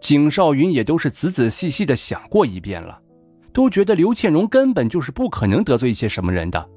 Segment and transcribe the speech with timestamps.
[0.00, 3.00] 景少云也都是仔仔细细的想过一遍了，
[3.52, 6.68] 都觉得刘倩荣根本就是不可能得罪一些什么人的，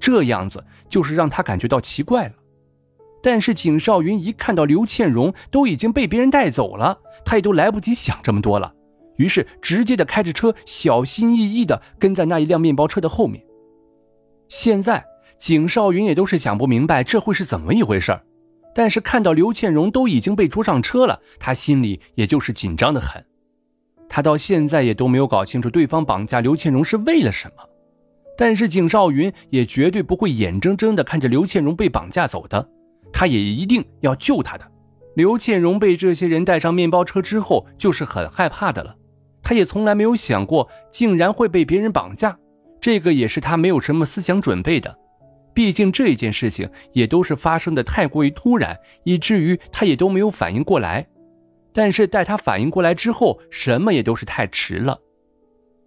[0.00, 2.34] 这样子就是让他感觉到奇怪了。
[3.22, 8.72] 但是景少云一看到刘倩荣都已经被别人带走了，他也都来不及想这么多了，
[9.16, 13.44] 于是直接的开着车，小心翼翼的跟在那一辆面包车的后面。
[14.48, 15.04] 现在
[15.36, 18.24] 景少云也都是想不明白这会是怎么一回事儿。
[18.74, 23.24] 但是看到刘倩荣都已经被捉上车了，他心里也就是紧张的很。
[24.08, 27.64] 他到现在也都没有搞清楚对方绑架刘倩荣是为了什么。
[28.36, 32.68] 但是景少云也绝对不会眼睁睁的看着刘倩荣被绑架走的，
[33.12, 34.66] 他也一定要救她的。
[35.14, 38.96] 刘倩荣被这些人带上面包车之后，就是很害怕的了。
[39.42, 42.38] 他也从来没有想过竟然会被别人绑架，
[42.80, 44.96] 这个也是他没有什么思想准备的。
[45.52, 51.06] 毕竟这一件事情也都是发生的太过于突然，以至于他也都没有反应过来。
[51.72, 54.98] 但是待他反应过来之后，什么也都是太迟了。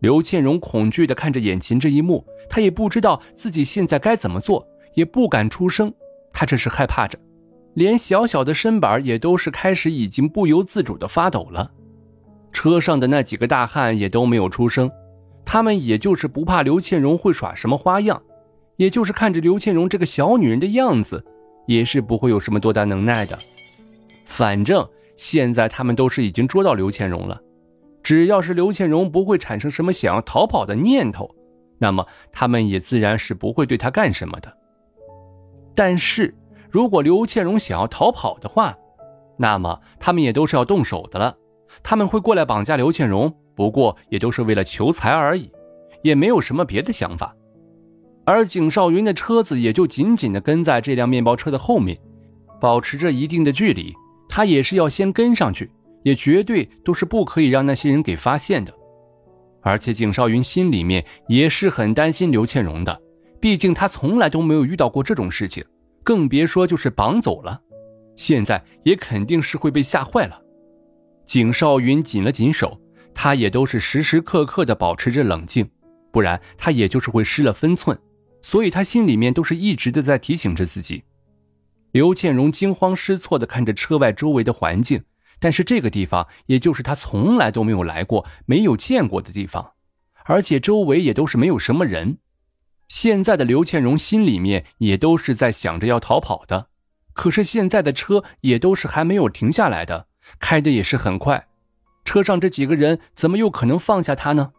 [0.00, 5.92] 刘倩荣恐惧地看着眼前这一幕，他也不知道自己现在该怎么做，也不敢出声。
[6.32, 7.18] 他这是害怕着，
[7.74, 11.70] 连小小的身板也都是开始已经不由自主地发抖了。
[12.52, 14.90] 车上的那几个大汉也都没有出声，
[15.44, 18.22] 他们也就是不怕刘倩荣会耍什么花样。
[18.80, 21.22] 也就是看着刘倩荣这个小女人的样子，
[21.66, 23.38] 也是不会有什么多大能耐的。
[24.24, 27.38] 反正现在他们都是已经捉到刘倩荣了，
[28.02, 31.28] 只要是刘倩荣不会产生什么想要逃跑的念头，
[31.76, 34.50] 那么他们也自然是不会对她干什么的。
[35.74, 36.34] 但是
[36.70, 38.74] 如果刘倩荣想要逃跑的话，
[39.36, 41.36] 那么他们也都是要动手的了。
[41.82, 45.52] 他们会过来绑架刘倩荣，不过也都是为了求财而已，
[46.02, 47.36] 也没有什么别的想法。
[48.30, 51.98] 而景少云的车子也就紧紧地跟在这辆面包车的后面，
[52.60, 53.92] 保持着一定的距离。
[54.28, 55.68] 他也是要先跟上去，
[56.04, 58.72] 也绝对都是不可以让那些人给发现的。
[59.62, 63.02] 而且景少云心里面也是很担心刘倩荣的，
[63.40, 65.64] 毕竟他从来都没有遇到过这种事情，
[66.04, 67.60] 更别说就是绑走了。
[68.14, 70.40] 现在也肯定是会被吓坏了。
[71.24, 72.80] 景少云紧了紧手，
[73.12, 75.68] 他也都是时时刻刻的保持着冷静，
[76.12, 77.98] 不然他也就是会失了分寸。
[78.42, 81.04] 所以他心里面都是一直的在提醒着自己。
[81.92, 85.02] 刘倩荣惊慌失措的看着车外周围的环境，
[85.38, 89.72] 但是这个地方也就是他从来都没有来过、没有见过的地方，
[90.24, 92.18] 而且周围也都是没有什么人。
[92.88, 96.68] 现在的刘倩荣心里面也都是在想着要逃跑的，
[97.12, 100.06] 可是现在的车也都是还没有停下来的，
[100.38, 101.48] 开的也是很快，
[102.04, 104.52] 车上这几个人怎么又可能放下他呢？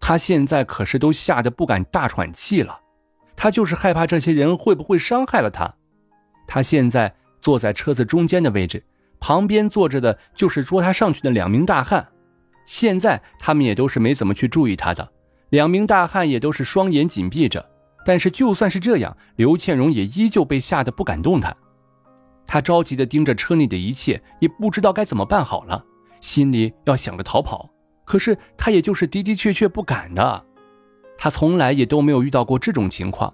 [0.00, 2.80] 他现在可是都吓得不敢大喘气了。
[3.36, 5.74] 他就是害怕这些人会不会伤害了他。
[6.46, 8.84] 他现在坐在车子中间的位置，
[9.20, 12.06] 旁边坐着的就是捉他上去的两名大汉。
[12.66, 15.06] 现在他们也都是没怎么去注意他的，
[15.50, 17.70] 两名大汉也都是双眼紧闭着。
[18.06, 21.56] 但是就算是这样，刘倩荣也依旧被吓得不敢动弹。
[22.46, 25.82] 他着急地盯着车内的一切，也不知道该怎么办好了，
[26.20, 27.70] 心里要想着逃跑，
[28.04, 30.44] 可是他也就是的的确确不敢的。
[31.16, 33.32] 他从来也都没有遇到过这种情况，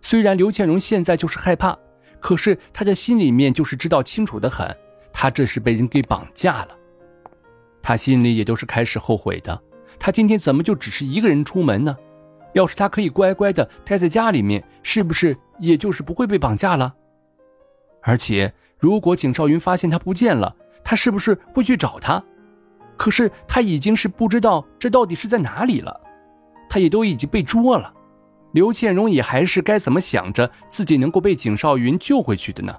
[0.00, 1.78] 虽然刘倩荣现在就是害怕，
[2.20, 4.76] 可是他的心里面就是知道清楚的很，
[5.12, 6.68] 他这是被人给绑架了。
[7.82, 9.60] 他心里也都是开始后悔的，
[9.98, 11.96] 他今天怎么就只是一个人出门呢？
[12.54, 16.94] 要是他可以乖乖的待在家里面，是不是也就是不会被绑架了？
[18.02, 22.22] 而且如果景少云发现他不见了，他是不是会去找他？
[22.96, 26.00] 可是他已经是不知道这到底是在哪里了。
[26.68, 27.92] 他也都已经被捉了，
[28.52, 32.76] 刘倩荣也还是该怎么想着自己能够被景少云救回去的呢？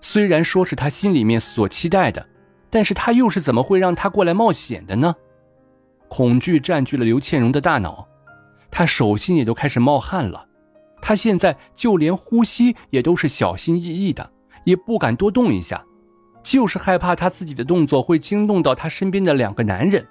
[0.00, 2.24] 虽然说是他心里面所期待的，
[2.70, 5.14] 但是他又是怎么会让他过来冒险的呢？
[6.08, 8.06] 恐惧占据了刘倩荣的大脑，
[8.70, 10.46] 他手心也都开始冒汗了，
[11.02, 14.30] 他现在就连呼吸也都是小心翼翼的，
[14.64, 15.84] 也不敢多动一下，
[16.42, 20.06] 就是害怕他自己的动作会惊动到他身边的两个男人。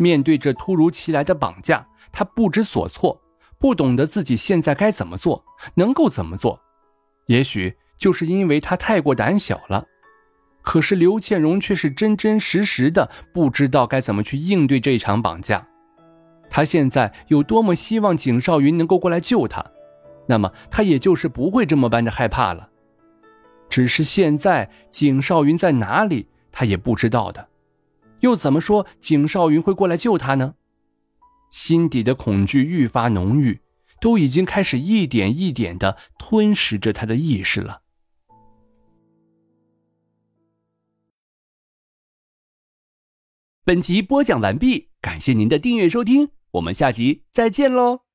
[0.00, 3.20] 面对这突如其来的绑架，他不知所措，
[3.58, 5.44] 不懂得自己现在该怎么做，
[5.74, 6.58] 能够怎么做。
[7.26, 9.84] 也许就是因为他太过胆小了。
[10.62, 15.66] 可是刘倩荣却是真真实实的不知道该怎么去应对这场绑架。
[16.48, 19.62] 他现在有多么希望景少云能够过来救他，
[20.26, 22.70] 那么他也就是不会这么般的害怕了。
[23.68, 27.48] 只是现在景少云在哪里，他也不知道的，
[28.20, 30.54] 又怎么说景少云会过来救他呢？
[31.50, 33.60] 心底的恐惧愈发浓郁，
[34.00, 37.82] 都已经开始一点一点的吞噬着他的意识了。
[43.64, 48.09] 本集播讲完毕，感谢您的订阅收听，我们下集再见喽。